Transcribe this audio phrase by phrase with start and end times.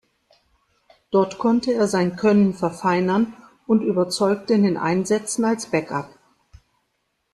[1.11, 3.35] Dort konnte er sein Können verfeinern
[3.67, 6.09] und überzeugte in den Einsätzen als Backup.